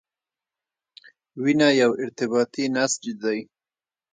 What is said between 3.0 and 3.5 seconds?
دی.